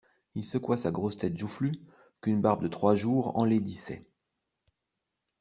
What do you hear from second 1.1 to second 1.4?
tête